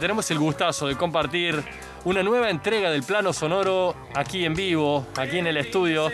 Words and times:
Tenemos 0.00 0.30
el 0.30 0.38
gustazo 0.38 0.86
de 0.86 0.94
compartir 0.94 1.60
una 2.04 2.22
nueva 2.22 2.50
entrega 2.50 2.88
del 2.88 3.02
plano 3.02 3.32
sonoro 3.32 3.96
aquí 4.14 4.44
en 4.44 4.54
vivo, 4.54 5.04
aquí 5.16 5.38
en 5.38 5.48
el 5.48 5.56
estudio. 5.56 6.08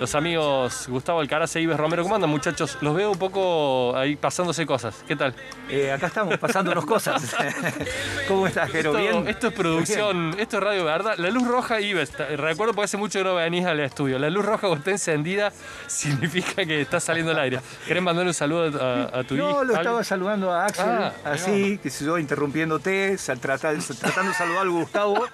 Los 0.00 0.14
amigos 0.14 0.86
Gustavo 0.88 1.20
Alcaraz 1.20 1.56
e 1.56 1.60
Ives 1.60 1.76
Romero, 1.76 2.02
¿cómo 2.02 2.14
andan 2.14 2.30
muchachos? 2.30 2.78
Los 2.80 2.94
veo 2.94 3.10
un 3.12 3.18
poco 3.18 3.96
ahí 3.96 4.16
pasándose 4.16 4.64
cosas. 4.66 5.02
¿Qué 5.06 5.16
tal? 5.16 5.34
Eh, 5.68 5.90
acá 5.92 6.06
estamos 6.06 6.38
pasándonos 6.38 6.84
cosas. 6.86 7.34
¿Cómo 8.28 8.46
estás, 8.46 8.70
Jero? 8.70 8.96
Esto, 8.96 9.00
¿Bien? 9.18 9.28
esto 9.28 9.48
es 9.48 9.54
producción, 9.54 10.34
esto 10.38 10.58
es 10.58 10.62
radio 10.62 10.84
verdad. 10.84 11.14
La 11.18 11.30
luz 11.30 11.46
roja, 11.48 11.80
Ives, 11.80 12.12
recuerdo 12.16 12.74
porque 12.74 12.84
hace 12.84 12.96
mucho 12.96 13.18
que 13.18 13.24
no 13.24 13.34
venís 13.34 13.64
al 13.66 13.80
estudio. 13.80 14.18
La 14.18 14.30
luz 14.30 14.44
roja 14.44 14.60
cuando 14.68 14.78
está 14.78 14.90
encendida 14.92 15.52
significa 15.86 16.64
que 16.64 16.80
está 16.80 17.00
saliendo 17.00 17.32
al 17.32 17.38
aire. 17.40 17.60
¿Querés 17.86 18.02
mandarle 18.02 18.30
un 18.30 18.34
saludo 18.34 18.80
a, 18.80 19.18
a 19.20 19.24
tu 19.24 19.34
hijo? 19.34 19.48
No, 19.48 19.64
lo 19.64 19.74
estaba 19.74 20.04
saludando 20.04 20.52
a 20.52 20.66
Axel, 20.66 20.84
Ah, 20.88 21.12
así, 21.24 21.78
que 21.82 21.90
se 21.90 22.04
yo, 22.04 22.18
interrumpiéndote, 22.18 23.16
tratando 23.40 23.80
de 23.80 24.34
saludar 24.34 24.66
a 24.66 24.70
Gustavo 24.70 25.24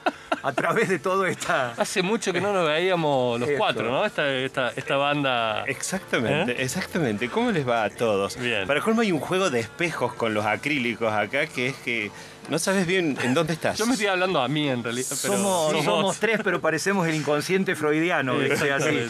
a 0.42 0.52
través 0.52 0.88
de 0.88 0.98
toda 0.98 1.29
esta... 1.29 1.73
Hace 1.73 2.02
mucho 2.02 2.33
que 2.33 2.41
no 2.41 2.52
nos 2.52 2.66
veíamos 2.66 3.41
los 3.41 3.48
Esto. 3.48 3.59
cuatro, 3.59 3.91
¿no? 3.91 4.05
Esta, 4.05 4.23
esta, 4.37 4.73
esta 4.77 4.97
banda. 4.97 5.65
Exactamente, 5.66 6.62
exactamente. 6.62 7.29
¿Cómo 7.29 7.51
les 7.51 7.69
va 7.69 7.84
a 7.84 7.91
todos? 7.91 8.37
¿Eh? 8.37 8.41
Bien. 8.41 8.66
Para 8.66 8.80
colmo 8.80 9.01
hay 9.01 9.12
un 9.12 9.20
juego 9.20 9.51
de 9.51 9.60
espejos 9.60 10.15
con 10.15 10.34
los 10.34 10.45
acrílicos 10.45 11.12
acá 11.12 11.47
que 11.47 11.69
es 11.69 11.77
que 11.77 12.10
no 12.48 12.59
sabes 12.59 12.87
bien 12.87 13.16
en 13.23 13.34
dónde 13.34 13.55
estás. 13.55 13.79
Yo 13.79 13.87
me 13.87 13.93
estoy 13.93 14.09
hablando 14.09 14.41
a 14.41 14.48
mí 14.48 14.69
en 14.69 14.83
realidad. 14.83 15.16
pero 15.23 15.34
Somos, 15.34 15.84
somos 15.84 16.19
tres, 16.19 16.41
pero 16.45 16.60
parecemos 16.60 17.07
el 17.09 17.15
inconsciente 17.15 17.74
freudiano, 17.74 18.38
que 18.38 18.57
sea 18.57 18.77
así. 18.77 19.09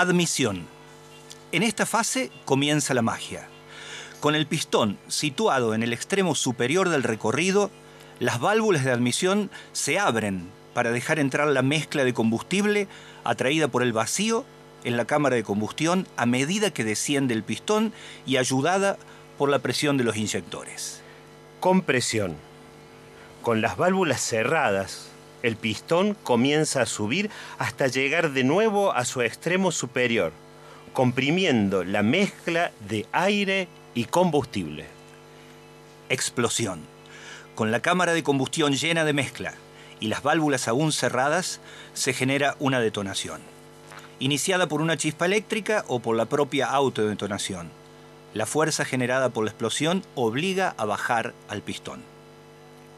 Admisión. 0.00 0.66
En 1.52 1.62
esta 1.62 1.84
fase 1.84 2.30
comienza 2.46 2.94
la 2.94 3.02
magia. 3.02 3.46
Con 4.20 4.34
el 4.34 4.46
pistón 4.46 4.96
situado 5.08 5.74
en 5.74 5.82
el 5.82 5.92
extremo 5.92 6.34
superior 6.34 6.88
del 6.88 7.02
recorrido, 7.02 7.70
las 8.18 8.40
válvulas 8.40 8.82
de 8.82 8.92
admisión 8.92 9.50
se 9.74 9.98
abren 9.98 10.48
para 10.72 10.90
dejar 10.90 11.18
entrar 11.18 11.48
la 11.48 11.60
mezcla 11.60 12.02
de 12.02 12.14
combustible 12.14 12.88
atraída 13.24 13.68
por 13.68 13.82
el 13.82 13.92
vacío 13.92 14.46
en 14.84 14.96
la 14.96 15.04
cámara 15.04 15.36
de 15.36 15.44
combustión 15.44 16.08
a 16.16 16.24
medida 16.24 16.70
que 16.70 16.82
desciende 16.82 17.34
el 17.34 17.42
pistón 17.42 17.92
y 18.24 18.38
ayudada 18.38 18.96
por 19.36 19.50
la 19.50 19.58
presión 19.58 19.98
de 19.98 20.04
los 20.04 20.16
inyectores. 20.16 21.02
Compresión. 21.60 22.36
Con 23.42 23.60
las 23.60 23.76
válvulas 23.76 24.22
cerradas, 24.22 25.09
el 25.42 25.56
pistón 25.56 26.16
comienza 26.22 26.82
a 26.82 26.86
subir 26.86 27.30
hasta 27.58 27.86
llegar 27.86 28.32
de 28.32 28.44
nuevo 28.44 28.92
a 28.92 29.04
su 29.04 29.22
extremo 29.22 29.72
superior, 29.72 30.32
comprimiendo 30.92 31.84
la 31.84 32.02
mezcla 32.02 32.72
de 32.88 33.06
aire 33.12 33.68
y 33.94 34.04
combustible. 34.04 34.86
Explosión. 36.08 36.80
Con 37.54 37.70
la 37.70 37.80
cámara 37.80 38.12
de 38.12 38.22
combustión 38.22 38.74
llena 38.74 39.04
de 39.04 39.12
mezcla 39.12 39.54
y 40.00 40.08
las 40.08 40.22
válvulas 40.22 40.66
aún 40.68 40.92
cerradas, 40.92 41.60
se 41.94 42.12
genera 42.12 42.56
una 42.58 42.80
detonación. 42.80 43.40
Iniciada 44.18 44.66
por 44.66 44.80
una 44.80 44.96
chispa 44.96 45.26
eléctrica 45.26 45.84
o 45.88 46.00
por 46.00 46.16
la 46.16 46.26
propia 46.26 46.66
autodetonación. 46.66 47.70
La 48.34 48.46
fuerza 48.46 48.84
generada 48.84 49.30
por 49.30 49.44
la 49.44 49.50
explosión 49.50 50.04
obliga 50.14 50.74
a 50.76 50.84
bajar 50.84 51.34
al 51.48 51.62
pistón. 51.62 52.02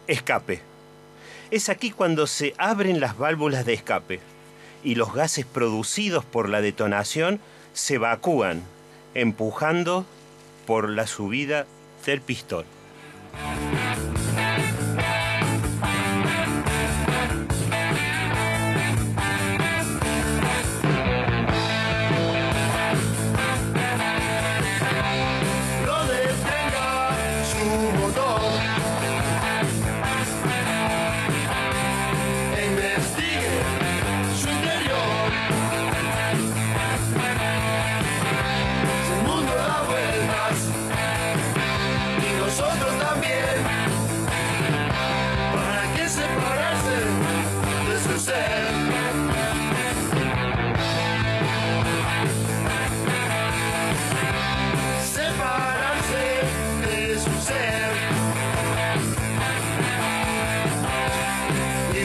Escape. 0.06 0.71
Es 1.52 1.68
aquí 1.68 1.90
cuando 1.90 2.26
se 2.26 2.54
abren 2.56 2.98
las 2.98 3.18
válvulas 3.18 3.66
de 3.66 3.74
escape 3.74 4.20
y 4.82 4.94
los 4.94 5.12
gases 5.12 5.44
producidos 5.44 6.24
por 6.24 6.48
la 6.48 6.62
detonación 6.62 7.40
se 7.74 7.96
evacúan, 7.96 8.62
empujando 9.12 10.06
por 10.66 10.88
la 10.88 11.06
subida 11.06 11.66
del 12.06 12.22
pistón. 12.22 12.64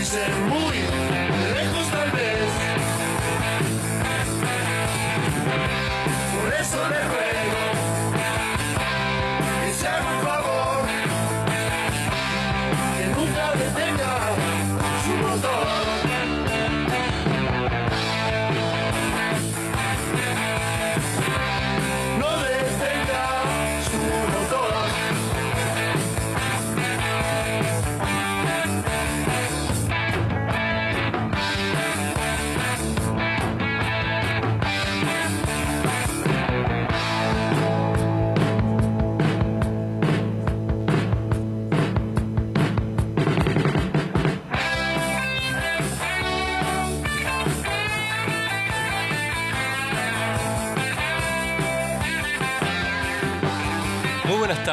Ser 0.05 0.31
muy 0.47 0.77
lejos 1.53 1.89
tal 1.91 2.11
vez. 2.11 2.36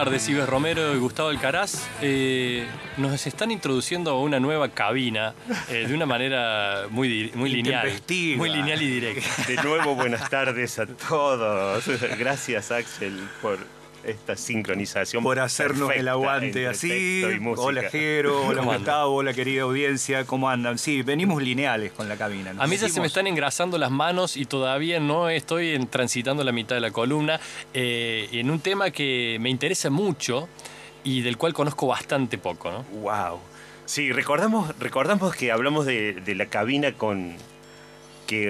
Tardes, 0.05 0.29
Ives 0.29 0.47
Romero 0.47 0.95
y 0.95 0.99
Gustavo 0.99 1.31
Alcaraz. 1.31 1.89
Eh, 2.03 2.67
nos 2.99 3.27
están 3.27 3.51
introduciendo 3.51 4.11
a 4.11 4.21
una 4.21 4.39
nueva 4.39 4.69
cabina 4.69 5.33
eh, 5.71 5.87
de 5.89 5.95
una 5.95 6.05
manera 6.05 6.89
muy, 6.91 7.33
muy 7.35 7.49
lineal. 7.49 7.91
Muy 8.37 8.51
lineal 8.51 8.83
y 8.83 8.87
directa. 8.87 9.27
De 9.49 9.57
nuevo, 9.63 9.95
buenas 9.95 10.29
tardes 10.29 10.79
a 10.79 10.85
todos. 10.85 11.87
Gracias, 12.19 12.71
Axel, 12.71 13.19
por 13.41 13.59
esta 14.07 14.37
sincronización. 14.37 15.23
Por 15.23 15.39
hacernos 15.41 15.91
el 15.95 16.09
aguante 16.09 16.67
así. 16.67 17.23
Hola 17.57 17.83
Jero, 17.91 18.47
hola. 18.47 18.63
Gustavo, 18.63 19.15
hola 19.17 19.33
querida 19.35 19.63
audiencia, 19.63 20.25
¿cómo 20.25 20.49
andan? 20.49 20.79
Sí, 20.79 21.03
venimos 21.03 21.43
lineales 21.43 21.93
con 21.93 22.09
la 22.09 22.17
cabina. 22.17 22.53
nos 22.53 22.63
A 22.63 22.67
mí 22.67 22.77
ya 22.77 22.89
se 22.89 23.01
me 23.01 23.07
están 23.07 23.27
engrasando 23.27 23.79
las 23.79 23.91
manos 23.91 24.37
y 24.37 24.45
todavía 24.45 25.01
no 25.01 25.29
estoy 25.29 25.71
en- 25.75 25.87
transitando 25.87 26.45
la 26.45 26.53
mitad 26.53 26.75
de 26.77 26.81
la 26.81 26.91
columna 26.91 27.41
eh, 27.73 28.29
en 28.33 28.51
un 28.51 28.61
tema 28.61 28.91
que 28.91 29.39
me 29.41 29.51
interesa 29.51 29.91
mucho 29.91 30.49
y 31.03 31.21
del 31.23 31.37
cual 31.37 31.53
conozco 31.55 31.87
bastante 31.87 32.39
poco, 32.39 32.71
¿no? 32.71 32.83
Wow. 33.01 33.39
Sí, 33.87 34.13
recordamos, 34.13 34.75
recordamos 34.79 35.37
que 35.37 35.53
hablamos 35.53 35.85
de, 35.85 36.15
de 36.15 36.35
la 36.35 36.47
cabina 36.47 36.93
con 36.93 37.37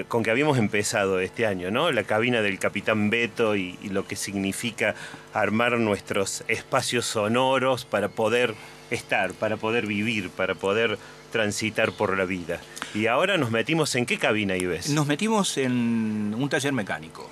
con 0.07 0.23
que 0.23 0.31
habíamos 0.31 0.57
empezado 0.57 1.19
este 1.19 1.45
año, 1.45 1.71
¿no? 1.71 1.91
La 1.91 2.03
cabina 2.03 2.41
del 2.41 2.59
Capitán 2.59 3.09
Beto 3.09 3.55
y, 3.55 3.77
y 3.81 3.89
lo 3.89 4.07
que 4.07 4.15
significa 4.15 4.95
armar 5.33 5.77
nuestros 5.79 6.43
espacios 6.47 7.05
sonoros 7.05 7.85
para 7.85 8.09
poder 8.09 8.55
estar, 8.91 9.33
para 9.33 9.57
poder 9.57 9.87
vivir, 9.87 10.29
para 10.29 10.55
poder 10.55 10.97
transitar 11.31 11.91
por 11.91 12.17
la 12.17 12.25
vida. 12.25 12.61
Y 12.93 13.07
ahora 13.07 13.37
nos 13.37 13.51
metimos 13.51 13.93
en 13.95 14.05
qué 14.05 14.17
cabina, 14.17 14.55
Ives? 14.55 14.89
Nos 14.89 15.05
metimos 15.07 15.57
en 15.57 16.33
un 16.37 16.49
taller 16.49 16.71
mecánico. 16.71 17.29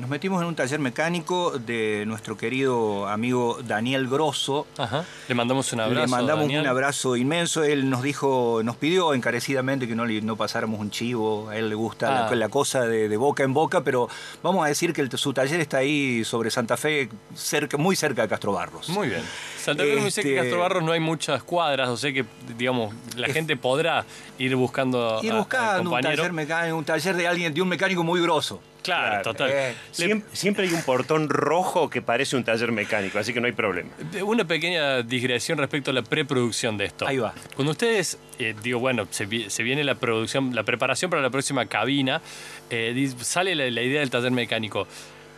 Nos 0.00 0.08
metimos 0.08 0.40
en 0.40 0.48
un 0.48 0.54
taller 0.54 0.78
mecánico 0.80 1.58
de 1.58 2.04
nuestro 2.06 2.34
querido 2.36 3.06
amigo 3.06 3.58
Daniel 3.62 4.08
Grosso. 4.08 4.66
Ajá. 4.78 5.04
Le 5.28 5.34
mandamos 5.34 5.70
un 5.74 5.80
abrazo. 5.80 6.00
Le 6.00 6.06
mandamos 6.06 6.44
Daniel. 6.44 6.62
un 6.62 6.66
abrazo 6.68 7.16
inmenso. 7.16 7.62
Él 7.64 7.90
nos 7.90 8.02
dijo, 8.02 8.62
nos 8.64 8.76
pidió 8.76 9.12
encarecidamente 9.12 9.86
que 9.86 9.94
no, 9.94 10.06
no 10.06 10.36
pasáramos 10.36 10.80
un 10.80 10.90
chivo. 10.90 11.50
A 11.50 11.56
él 11.58 11.68
le 11.68 11.74
gusta 11.74 12.26
Ah. 12.26 12.30
la, 12.30 12.36
la 12.36 12.48
cosa 12.48 12.86
de, 12.86 13.10
de 13.10 13.16
boca 13.18 13.42
en 13.42 13.52
boca, 13.52 13.84
pero 13.84 14.08
vamos 14.42 14.64
a 14.64 14.68
decir 14.68 14.94
que 14.94 15.02
el- 15.02 15.10
su 15.18 15.34
taller 15.34 15.60
está 15.60 15.78
ahí 15.78 16.24
sobre 16.24 16.50
Santa 16.50 16.78
Fe, 16.78 17.10
cerca, 17.34 17.76
muy 17.76 17.94
cerca 17.94 18.22
de 18.22 18.28
Castro 18.28 18.52
Barros. 18.52 18.88
Muy 18.88 19.08
bien. 19.08 19.22
Santa 19.62 19.82
Fe 19.84 19.96
muy 19.96 20.10
cerca 20.10 20.28
de 20.30 20.34
Este- 20.36 20.44
Castro 20.46 20.60
Barros 20.60 20.82
no 20.82 20.92
hay 20.92 21.00
muchas 21.00 21.42
cuadras, 21.42 21.90
o 21.90 21.96
sea 21.98 22.10
que, 22.10 22.24
digamos, 22.56 22.94
la 23.16 23.28
gente 23.28 23.54
podrá 23.58 24.06
ir 24.38 24.56
buscando 24.56 25.20
Ir 25.22 25.32
a- 25.32 25.36
buscando 25.36 25.90
un 25.90 26.00
taller 26.00 26.32
mecánico, 26.32 26.76
un 26.78 26.84
taller 26.86 27.14
de 27.16 27.28
alguien, 27.28 27.52
de 27.52 27.60
un 27.60 27.68
mecánico 27.68 28.02
muy 28.02 28.22
grosso. 28.22 28.62
Claro, 28.82 29.08
Claro. 29.08 29.22
total. 29.22 29.50
Eh, 29.50 29.74
Le- 29.74 29.94
Siempre, 29.94 30.28
siempre 30.36 30.66
hay 30.66 30.72
un 30.72 30.82
portón 30.82 31.28
rojo 31.28 31.90
que 31.90 32.00
parece 32.02 32.36
un 32.36 32.44
taller 32.44 32.72
mecánico, 32.72 33.18
así 33.18 33.32
que 33.32 33.40
no 33.40 33.46
hay 33.46 33.52
problema. 33.52 33.90
Una 34.24 34.44
pequeña 34.44 35.02
digresión 35.02 35.58
respecto 35.58 35.90
a 35.90 35.94
la 35.94 36.02
preproducción 36.02 36.76
de 36.78 36.86
esto. 36.86 37.06
Ahí 37.06 37.18
va. 37.18 37.34
Cuando 37.56 37.72
ustedes, 37.72 38.18
eh, 38.38 38.54
digo, 38.62 38.78
bueno, 38.80 39.06
se, 39.10 39.26
vi- 39.26 39.50
se 39.50 39.62
viene 39.62 39.84
la 39.84 39.96
producción, 39.96 40.54
la 40.54 40.62
preparación 40.64 41.10
para 41.10 41.22
la 41.22 41.30
próxima 41.30 41.66
cabina, 41.66 42.22
eh, 42.70 43.10
sale 43.20 43.54
la, 43.54 43.70
la 43.70 43.82
idea 43.82 44.00
del 44.00 44.10
taller 44.10 44.30
mecánico. 44.32 44.86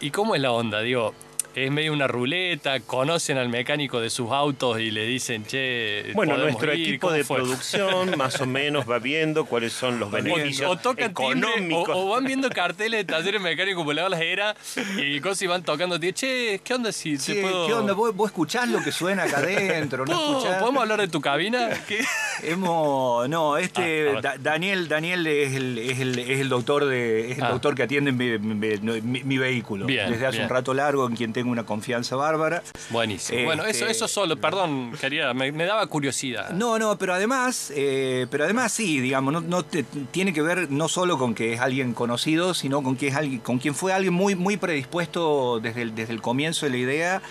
¿Y 0.01 0.11
cómo 0.11 0.35
es 0.35 0.41
la 0.41 0.53
onda? 0.53 0.81
Digo, 0.81 1.15
es 1.55 1.71
medio 1.71 1.93
una 1.93 2.07
ruleta, 2.07 2.81
conocen 2.81 3.37
al 3.39 3.49
mecánico 3.49 4.01
de 4.01 4.11
sus 4.11 4.31
autos 4.31 4.81
y 4.81 4.91
le 4.91 5.05
dicen, 5.07 5.45
che, 5.47 6.13
Bueno, 6.15 6.37
nuestro 6.39 6.73
ir, 6.75 6.81
equipo 6.89 7.09
¿cómo 7.09 7.17
de 7.17 7.25
fue? 7.25 7.37
producción 7.37 8.13
más 8.17 8.41
o 8.41 8.47
menos 8.47 8.89
va 8.91 8.99
viendo 8.99 9.45
cuáles 9.45 9.73
son 9.73 9.99
los 10.01 10.11
beneficios 10.11 10.71
O 10.71 10.77
tocan 10.77 11.13
timbre, 11.15 11.47
o, 11.47 11.51
económicos. 11.51 11.97
o 11.97 12.09
van 12.11 12.25
viendo 12.25 12.49
carteles 12.51 13.01
de 13.07 13.13
talleres 13.13 13.41
mecánicos 13.41 13.81
como 13.83 13.93
la 13.93 14.03
era 14.23 14.55
y 14.99 15.21
cosas 15.21 15.43
y 15.43 15.47
van 15.47 15.63
tocando. 15.63 15.99
Tío, 16.01 16.11
che, 16.13 16.61
¿qué 16.65 16.75
onda 16.75 16.91
si 16.93 17.17
Sí, 17.19 17.35
te 17.35 17.43
puedo...? 17.43 17.67
¿Qué 17.67 17.73
onda? 17.75 17.93
¿Vos, 17.93 18.15
vos 18.15 18.31
escuchás 18.31 18.69
lo 18.69 18.83
que 18.83 18.91
suena 18.93 19.25
acá 19.25 19.39
adentro? 19.39 20.07
¿No. 20.07 20.39
¿Podemos 20.61 20.83
hablar 20.83 21.01
de 21.01 21.09
tu 21.09 21.21
cabina? 21.21 21.69
¿Qué? 21.89 22.01
Hemos, 22.43 23.29
no, 23.29 23.57
este 23.57 24.11
Ah. 24.17 24.21
Da- 24.21 24.37
Daniel, 24.39 24.89
Daniel 24.89 25.27
es 25.27 25.55
el, 25.55 25.79
es 25.79 25.99
el, 26.01 26.19
es 26.19 26.41
el 26.41 26.49
doctor 26.49 26.85
de, 26.87 27.33
es 27.33 27.39
el 27.39 27.45
Ah. 27.45 27.51
doctor 27.51 27.75
que 27.75 27.83
atiende 27.83 28.13
mi, 28.13 28.39
mi- 28.39 29.01
mi- 29.03 29.23
mi 29.25 29.39
vehículo. 29.39 29.87
Bien, 29.87 30.11
Desde 30.11 30.27
hace 30.27 30.39
bien. 30.39 30.45
un 30.45 30.51
rato 30.51 30.75
largo, 30.75 31.07
en 31.09 31.15
quien 31.17 31.33
tengo 31.33 31.42
una 31.51 31.65
confianza 31.65 32.17
bárbara. 32.17 32.63
Buenísimo. 32.91 33.45
Bueno, 33.45 33.63
eso, 33.65 33.81
Este- 33.87 33.91
eso 33.91 34.09
solo, 34.09 34.37
perdón, 34.37 34.93
quería, 35.01 35.33
me, 35.35 35.51
me 35.53 35.65
daba 35.65 35.87
curiosidad. 35.87 36.51
No, 36.51 36.79
no, 36.79 36.97
pero 36.99 37.15
además, 37.15 37.73
eh, 37.75 38.27
pero 38.31 38.45
además 38.45 38.73
sí, 38.73 39.01
digamos, 39.01 39.33
no, 39.33 39.41
no 39.41 39.65
te- 39.65 39.83
tiene 40.11 40.33
que 40.33 40.43
ver 40.43 40.71
no 40.71 40.89
solo 40.89 41.19
con 41.19 41.35
que 41.35 41.53
es 41.55 41.61
alguien 41.61 41.95
conocido, 41.95 42.55
sino 42.55 42.83
con 42.83 42.97
que 42.97 43.09
es 43.09 43.15
alguien, 43.17 43.41
con 43.41 43.59
quien 43.59 43.75
fue 43.75 43.93
alguien 43.93 44.15
muy, 44.15 44.35
muy 44.35 44.57
predispuesto 44.57 45.61
desde 45.61 45.83
el, 45.83 45.95
desde 45.95 46.13
el 46.13 46.21
comienzo 46.23 46.67
de 46.67 46.71
la 46.73 46.77
idea. 46.79 47.23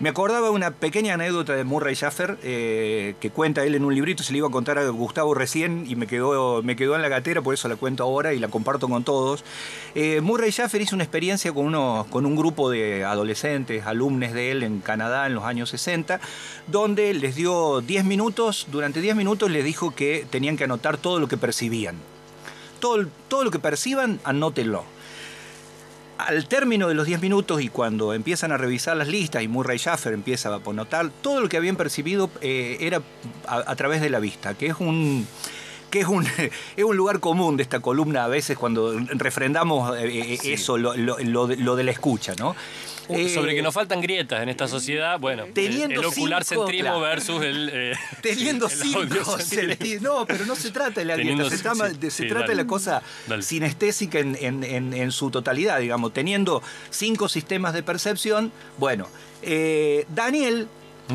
Me 0.00 0.08
acordaba 0.08 0.50
una 0.50 0.72
pequeña 0.72 1.14
anécdota 1.14 1.54
de 1.54 1.64
Murray 1.64 1.94
Schaffer 1.94 2.38
eh, 2.42 3.14
que 3.20 3.30
cuenta 3.30 3.64
él 3.64 3.74
en 3.74 3.84
un 3.84 3.94
librito, 3.94 4.22
se 4.22 4.32
le 4.32 4.38
iba 4.38 4.48
a 4.48 4.50
contar 4.50 4.78
a 4.78 4.88
Gustavo 4.88 5.34
recién 5.34 5.84
y 5.88 5.96
me 5.96 6.06
quedó, 6.06 6.62
me 6.62 6.76
quedó 6.76 6.96
en 6.96 7.02
la 7.02 7.08
gatera, 7.08 7.42
por 7.42 7.54
eso 7.54 7.68
la 7.68 7.76
cuento 7.76 8.02
ahora 8.02 8.32
y 8.32 8.38
la 8.38 8.48
comparto 8.48 8.88
con 8.88 9.04
todos. 9.04 9.44
Eh, 9.94 10.20
Murray 10.20 10.50
Schaffer 10.50 10.80
hizo 10.80 10.96
una 10.96 11.04
experiencia 11.04 11.52
con, 11.52 11.72
con 12.08 12.26
un 12.26 12.36
grupo 12.36 12.70
de 12.70 13.04
adolescentes, 13.04 13.86
alumnos 13.86 14.32
de 14.32 14.50
él 14.50 14.62
en 14.62 14.80
Canadá 14.80 15.26
en 15.26 15.34
los 15.34 15.44
años 15.44 15.70
60, 15.70 16.20
donde 16.66 17.14
les 17.14 17.36
dio 17.36 17.80
10 17.80 18.04
minutos, 18.04 18.66
durante 18.72 19.00
10 19.00 19.16
minutos 19.16 19.50
les 19.50 19.64
dijo 19.64 19.94
que 19.94 20.26
tenían 20.30 20.56
que 20.56 20.64
anotar 20.64 20.96
todo 20.96 21.20
lo 21.20 21.28
que 21.28 21.36
percibían. 21.36 21.96
Todo, 22.80 23.06
todo 23.28 23.44
lo 23.44 23.50
que 23.50 23.60
perciban, 23.60 24.20
anótenlo. 24.24 24.84
Al 26.18 26.46
término 26.46 26.88
de 26.88 26.94
los 26.94 27.06
10 27.06 27.20
minutos 27.20 27.60
y 27.62 27.68
cuando 27.68 28.12
empiezan 28.14 28.52
a 28.52 28.56
revisar 28.56 28.96
las 28.96 29.08
listas 29.08 29.42
y 29.42 29.48
Murray 29.48 29.78
Schaffer 29.78 30.12
empieza 30.12 30.54
a 30.54 30.72
notar, 30.72 31.10
todo 31.20 31.40
lo 31.40 31.48
que 31.48 31.56
habían 31.56 31.74
percibido 31.76 32.30
eh, 32.40 32.76
era 32.80 33.02
a, 33.48 33.56
a 33.70 33.76
través 33.76 34.00
de 34.00 34.10
la 34.10 34.20
vista, 34.20 34.54
que 34.54 34.66
es 34.66 34.76
un 34.78 35.26
que 35.90 36.00
es 36.00 36.06
un, 36.06 36.24
es 36.76 36.84
un 36.84 36.96
lugar 36.96 37.18
común 37.20 37.56
de 37.56 37.62
esta 37.64 37.80
columna 37.80 38.24
a 38.24 38.28
veces 38.28 38.56
cuando 38.56 38.94
refrendamos 39.10 39.96
eh, 39.98 40.34
eh, 40.34 40.38
eso, 40.44 40.78
lo, 40.78 40.94
lo- 40.96 41.18
lo 41.18 41.46
de, 41.48 41.56
lo 41.56 41.76
de 41.76 41.82
la 41.84 41.90
escucha, 41.90 42.34
¿no? 42.38 42.54
Uh, 43.08 43.16
Eh, 43.16 43.28
Sobre 43.28 43.54
que 43.54 43.62
nos 43.62 43.74
faltan 43.74 44.00
grietas 44.00 44.42
en 44.42 44.48
esta 44.48 44.68
sociedad, 44.68 45.18
bueno, 45.18 45.44
el, 45.44 45.52
Teniendo 45.52 46.00
el 46.00 46.06
ocular 46.06 46.44
cinco, 46.44 46.62
centrismo 46.62 46.84
claro. 46.90 47.00
versus 47.00 47.42
el... 47.44 47.70
eh, 47.72 47.92
Teniendo 48.22 48.66
el 48.70 48.72
cinco, 48.72 48.98
audiocentrismo. 49.00 49.76
se 49.78 49.86
le- 49.96 50.00
no, 50.00 50.24
pero 50.26 50.46
no 50.46 50.54
se 50.56 50.70
trata 50.70 51.00
de 51.00 51.06
la 51.06 51.16
Teniendo- 51.16 51.44
grieta, 51.44 51.56
se, 51.56 51.62
trama- 51.62 51.90
sí, 51.90 51.96
de, 51.98 52.10
se 52.10 52.22
sí, 52.22 52.28
trata 52.28 52.42
dale. 52.46 52.56
de 52.56 52.62
la 52.62 52.66
cosa 52.68 53.02
Dale. 53.26 53.42
sinestésica 53.42 54.18
en, 54.20 54.36
en- 54.40 54.62
en- 54.64 54.94
en 54.94 55.10
su 55.12 55.30
totalidad, 55.30 55.80
digamos, 55.80 56.12
teniendo 56.12 56.62
cinco 56.90 57.28
sistemas 57.28 57.74
de 57.74 57.82
percepción. 57.82 58.52
Bueno, 58.78 59.08
eh, 59.42 60.06
Daniel, 60.14 60.68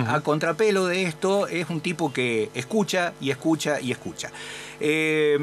a 0.07 0.19
contrapelo 0.19 0.86
de 0.86 1.04
esto, 1.04 1.48
es 1.48 1.69
un 1.69 1.80
tipo 1.81 2.12
que 2.13 2.50
escucha 2.54 3.13
y 3.22 3.31
escucha 3.31 3.80
y 3.81 3.92
escucha. 3.92 4.31
Eh, 4.80 5.38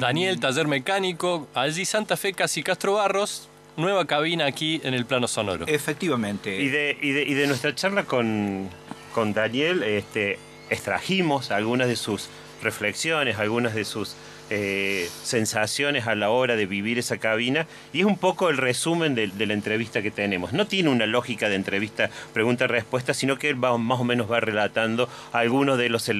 Daniel, 0.00 0.40
taller 0.40 0.66
mecánico, 0.66 1.46
allí 1.54 1.84
Santa 1.84 2.16
Fe, 2.16 2.32
casi 2.32 2.62
Castro 2.64 2.94
Barros, 2.94 3.48
nueva 3.76 4.06
cabina 4.06 4.46
aquí 4.46 4.80
en 4.84 4.94
el 4.94 5.06
plano 5.06 5.28
sonoro. 5.28 5.66
Efectivamente. 5.66 6.60
Y 6.60 6.68
de, 6.68 6.96
y 7.00 7.12
de, 7.12 7.22
y 7.22 7.34
de 7.34 7.46
nuestra 7.46 7.74
charla 7.74 8.04
con, 8.04 8.68
con 9.14 9.32
Daniel, 9.32 9.82
este, 9.82 10.38
extrajimos 10.70 11.50
algunas 11.50 11.88
de 11.88 11.96
sus 11.96 12.28
reflexiones, 12.62 13.38
algunas 13.38 13.74
de 13.74 13.84
sus 13.84 14.14
eh, 14.50 15.08
sensaciones 15.22 16.06
a 16.06 16.14
la 16.14 16.30
hora 16.30 16.56
de 16.56 16.66
vivir 16.66 16.98
esa 16.98 17.18
cabina 17.18 17.66
y 17.92 18.00
es 18.00 18.04
un 18.06 18.18
poco 18.18 18.50
el 18.50 18.56
resumen 18.58 19.14
de, 19.14 19.28
de 19.28 19.46
la 19.46 19.54
entrevista 19.54 20.02
que 20.02 20.10
tenemos. 20.10 20.52
No 20.52 20.66
tiene 20.66 20.90
una 20.90 21.06
lógica 21.06 21.48
de 21.48 21.54
entrevista 21.56 22.10
pregunta-respuesta, 22.34 23.14
sino 23.14 23.38
que 23.38 23.48
él 23.48 23.62
va, 23.62 23.76
más 23.78 24.00
o 24.00 24.04
menos 24.04 24.30
va 24.30 24.40
relatando 24.40 25.08
algunos 25.32 25.78
de 25.78 25.88
los 25.88 26.10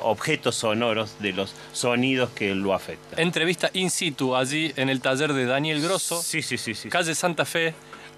objetos 0.00 0.54
sonoros, 0.56 1.16
de 1.20 1.32
los 1.32 1.54
sonidos 1.72 2.30
que 2.30 2.54
lo 2.54 2.74
afectan. 2.74 3.18
Entrevista 3.18 3.70
in 3.72 3.90
situ 3.90 4.36
allí 4.36 4.72
en 4.76 4.88
el 4.88 5.00
taller 5.00 5.32
de 5.32 5.46
Daniel 5.46 5.80
Grosso, 5.82 6.22
Sí, 6.22 6.42
sí, 6.42 6.58
sí, 6.58 6.74
sí. 6.74 6.88
calle 6.88 7.14
Santa 7.14 7.44
Fe, 7.44 7.74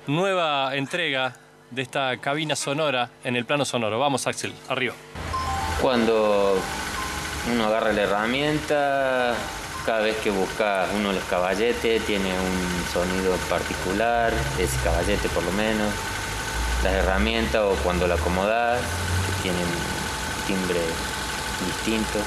nueva 0.07 0.77
entrega 0.77 1.37
de 1.71 1.83
esta 1.83 2.17
cabina 2.19 2.55
sonora 2.55 3.11
en 3.25 3.37
el 3.37 3.45
plano 3.45 3.65
sonoro. 3.65 3.99
Vamos, 3.99 4.27
Axel, 4.27 4.53
arriba. 4.69 4.95
Cuando 5.81 6.57
uno 7.53 7.67
agarra 7.67 7.93
la 7.93 8.03
herramienta, 8.03 9.35
cada 9.85 10.01
vez 10.01 10.17
que 10.19 10.31
busca 10.31 10.87
uno 10.97 11.13
los 11.13 11.25
caballetes, 11.25 12.05
tiene 12.07 12.31
un 12.31 12.85
sonido 12.93 13.35
particular, 13.51 14.33
ese 14.59 14.77
caballete 14.83 15.29
por 15.29 15.43
lo 15.43 15.53
menos. 15.53 15.93
Las 16.83 16.95
herramientas 16.95 17.63
o 17.63 17.75
cuando 17.83 18.07
la 18.07 18.15
acomodas, 18.15 18.81
que 18.81 19.43
tienen 19.43 19.63
un 19.63 20.47
timbre 20.47 20.81
distinto. 21.67 22.19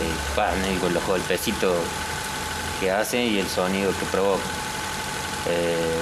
Eh, 0.00 0.78
con 0.80 0.94
los 0.94 1.04
golpecitos 1.06 1.76
que 2.80 2.90
hacen 2.90 3.20
y 3.20 3.38
el 3.38 3.46
sonido 3.46 3.92
que 3.92 4.06
provoca. 4.06 4.42
Eh, 5.46 6.00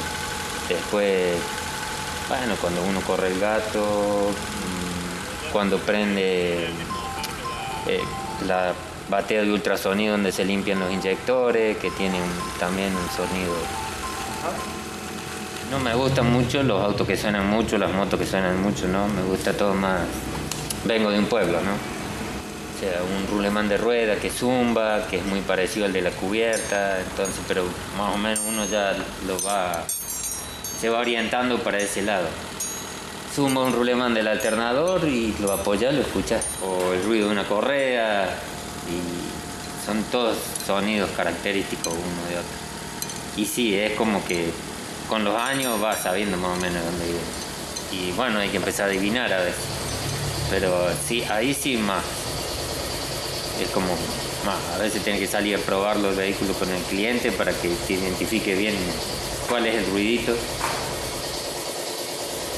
después, 0.69 1.37
bueno, 2.29 2.55
cuando 2.61 2.83
uno 2.85 3.01
corre 3.01 3.29
el 3.29 3.41
gato, 3.41 4.31
mm, 4.31 5.53
cuando 5.53 5.79
prende 5.79 6.71
eh, 7.87 8.01
la 8.47 8.73
batea 9.09 9.43
de 9.43 9.53
ultrasonido 9.53 10.13
donde 10.13 10.33
se 10.33 10.45
limpian 10.45 10.81
los 10.81 10.93
inyectores, 10.93 11.77
que 11.79 11.91
tiene 11.91 12.19
también 12.59 12.95
un 12.95 13.09
sonido. 13.11 13.55
No 15.71 15.79
me 15.79 15.95
gustan 15.95 16.33
mucho 16.33 16.63
los 16.63 16.83
autos 16.83 17.07
que 17.07 17.17
suenan 17.17 17.47
mucho, 17.49 17.77
las 17.79 17.93
motos 17.93 18.19
que 18.19 18.27
suenan 18.27 18.61
mucho, 18.63 18.89
¿no? 18.89 19.07
Me 19.09 19.23
gusta 19.23 19.53
todo 19.53 19.75
más. 19.75 20.01
Vengo 20.85 21.11
de 21.11 21.19
un 21.19 21.27
pueblo, 21.27 21.61
¿no? 21.61 21.73
O 21.73 22.81
sea, 22.81 23.03
un 23.03 23.27
rulemán 23.27 23.69
de 23.69 23.77
rueda 23.77 24.17
que 24.17 24.31
zumba, 24.31 25.07
que 25.09 25.17
es 25.19 25.25
muy 25.25 25.41
parecido 25.41 25.87
al 25.87 25.93
de 25.93 26.01
la 26.01 26.11
cubierta, 26.11 27.01
entonces, 27.01 27.41
pero 27.49 27.65
más 27.97 28.15
o 28.15 28.19
menos 28.19 28.41
uno 28.47 28.65
ya 28.67 28.95
lo 29.27 29.39
va. 29.43 29.85
se 30.81 30.89
va 30.89 31.01
orientando 31.01 31.59
para 31.59 31.79
ese 31.79 32.03
lado. 32.03 32.29
Zumba 33.35 33.63
un 33.63 33.73
rulemán 33.73 34.15
del 34.15 34.27
alternador 34.27 35.07
y 35.07 35.35
lo 35.41 35.53
apoya, 35.53 35.93
lo 35.93 36.01
escuchas. 36.01 36.45
O 36.63 36.93
el 36.93 37.03
ruido 37.05 37.27
de 37.27 37.33
una 37.33 37.47
correa, 37.47 38.29
y 38.89 39.87
son 39.87 40.03
todos 40.05 40.37
sonidos 40.67 41.11
característicos 41.17 41.93
uno 41.93 42.29
de 42.29 42.39
otro. 42.39 42.57
Y 43.37 43.45
sí, 43.47 43.75
es 43.79 43.93
como 43.93 44.25
que 44.25 44.51
con 45.09 45.25
los 45.25 45.37
años 45.37 45.81
vas 45.81 46.03
sabiendo 46.03 46.37
más 46.37 46.59
o 46.59 46.61
menos 46.61 46.85
dónde 46.85 47.07
vive. 47.07 47.19
Y 47.93 48.13
bueno, 48.13 48.39
hay 48.39 48.49
que 48.49 48.57
empezar 48.57 48.87
a 48.87 48.89
adivinar 48.91 49.33
a 49.33 49.39
veces. 49.39 49.63
Pero 50.51 50.89
sí, 51.07 51.23
ahí 51.31 51.55
sí 51.55 51.77
más. 51.77 52.03
Es 53.63 53.69
como 53.71 53.87
más. 54.45 54.59
A 54.77 54.79
veces 54.79 55.03
tienes 55.03 55.21
que 55.21 55.27
salir 55.27 55.57
a 55.57 55.59
probar 55.59 55.99
los 55.99 56.17
vehículos 56.17 56.57
con 56.57 56.69
el 56.71 56.83
cliente 56.83 57.33
para 57.33 57.53
que 57.53 57.69
te 57.87 57.93
identifique 57.95 58.55
bien 58.55 58.75
cuál 59.49 59.67
es 59.67 59.77
el 59.77 59.87
ruidito. 59.91 60.35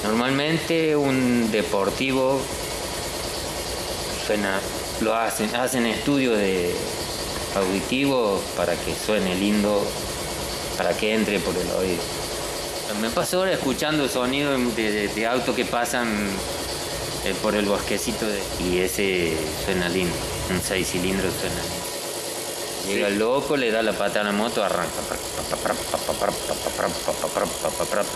Normalmente 0.03 0.97
un 0.97 1.51
deportivo 1.51 2.41
lo 5.01 5.15
hacen, 5.15 5.55
hacen 5.57 5.87
estudios 5.87 6.37
de 6.39 6.73
auditivo 7.57 8.41
para 8.57 8.75
que 8.77 8.95
suene 8.95 9.35
lindo, 9.35 9.85
para 10.77 10.97
que 10.97 11.15
entre 11.15 11.41
por 11.41 11.55
el 11.57 11.69
oído. 11.73 12.03
Me 13.01 13.11
paso 13.11 13.39
ahora 13.39 13.53
escuchando 13.53 14.09
sonidos 14.09 14.77
de, 14.77 14.93
de, 14.93 15.09
de 15.09 15.27
autos 15.27 15.55
que 15.55 15.65
pasan 15.65 16.09
eh, 17.25 17.35
por 17.43 17.55
el 17.55 17.67
bosquecito 17.67 18.27
y 18.61 18.79
ese 18.79 19.37
suena 19.65 19.89
lindo. 19.89 20.15
Un 20.51 20.61
seis 20.61 20.89
cilindros 20.91 21.33
suena 21.41 21.61
lindo. 21.63 21.80
Llega 22.95 23.09
el 23.09 23.19
loco, 23.19 23.57
le 23.57 23.71
da 23.71 23.83
la 23.83 23.93
pata 23.93 24.21
a 24.21 24.25
la 24.25 24.33
moto, 24.33 24.63
arranca. 24.65 24.91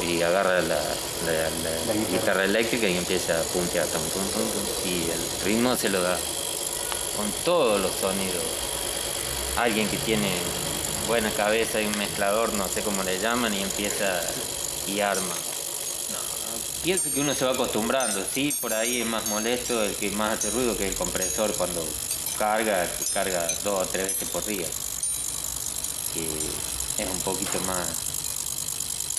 Y 0.04 0.22
agarra 0.22 0.60
la, 0.62 0.74
la- 0.76 1.50
la 1.86 1.94
guitarra 2.10 2.44
eléctrica 2.44 2.86
y 2.88 2.96
empieza 2.96 3.38
a 3.38 3.42
puntear. 3.44 3.86
y 4.84 5.10
el 5.10 5.44
ritmo 5.44 5.76
se 5.76 5.88
lo 5.88 6.02
da 6.02 6.16
con 7.16 7.30
todos 7.44 7.80
los 7.80 7.92
sonidos. 7.92 8.42
Alguien 9.56 9.88
que 9.88 9.96
tiene 9.98 10.30
buena 11.06 11.30
cabeza 11.30 11.80
y 11.80 11.86
un 11.86 11.96
mezclador, 11.98 12.52
no 12.54 12.66
sé 12.68 12.82
cómo 12.82 13.02
le 13.02 13.18
llaman, 13.20 13.54
y 13.54 13.62
empieza 13.62 14.20
y 14.88 15.00
arma. 15.00 15.22
No, 15.34 16.18
pienso 16.82 17.10
que 17.12 17.20
uno 17.20 17.34
se 17.34 17.44
va 17.44 17.52
acostumbrando, 17.52 18.24
sí, 18.32 18.54
por 18.60 18.74
ahí 18.74 19.02
es 19.02 19.06
más 19.06 19.26
molesto 19.26 19.82
el 19.84 19.94
que 19.94 20.10
más 20.10 20.38
hace 20.38 20.50
ruido 20.50 20.76
que 20.76 20.88
el 20.88 20.94
compresor 20.94 21.52
cuando 21.54 21.84
carga, 22.38 22.86
que 22.98 23.04
carga 23.06 23.46
dos 23.62 23.82
o 23.82 23.86
tres 23.90 24.08
veces 24.08 24.28
por 24.30 24.44
día. 24.44 24.66
Que 26.12 26.24
es 27.02 27.10
un 27.10 27.20
poquito 27.20 27.60
más. 27.60 27.88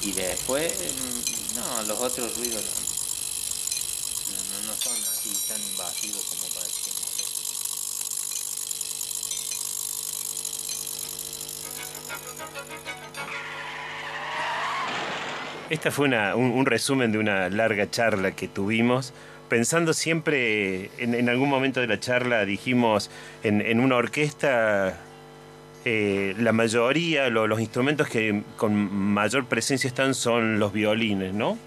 Y 0.02 0.12
después, 0.12 0.74
mm, 0.74 1.56
no, 1.56 1.84
los 1.84 2.00
otros 2.00 2.38
ruidos 2.38 2.64
no, 4.30 4.68
no, 4.68 4.74
son 4.80 4.94
así 5.12 5.34
tan 5.48 5.62
invasivos 5.62 6.24
como 6.26 6.48
para 6.54 6.66
molesto. 6.66 7.36
Esta 15.70 15.90
fue 15.92 16.06
una- 16.08 16.36
un, 16.36 16.52
un 16.52 16.66
resumen 16.66 17.12
de 17.12 17.18
una 17.18 17.50
larga 17.50 17.90
charla 17.90 18.32
que 18.36 18.48
tuvimos. 18.48 19.14
Pensando 19.50 19.94
siempre, 19.94 20.90
en, 20.98 21.30
algún 21.30 21.50
momento 21.50 21.80
de 21.80 21.88
la 21.88 22.00
charla 22.00 22.46
dijimos, 22.46 23.12
en, 23.44 23.80
una 23.80 23.96
orquesta, 23.96 24.98
eh, 25.86 26.34
la 26.40 26.52
mayoría, 26.52 27.30
lo- 27.30 27.46
los 27.46 27.60
instrumentos 27.60 28.08
que 28.08 28.42
con 28.58 28.74
mayor 28.92 29.46
presencia 29.46 29.88
están 29.88 30.16
son 30.16 30.58
los 30.58 30.74
violines, 30.74 31.34
¿no? 31.34 31.60